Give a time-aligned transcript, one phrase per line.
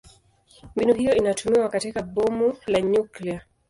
[0.75, 3.41] Mbinu hiyo inatumiwa katika bomu la nyuklia.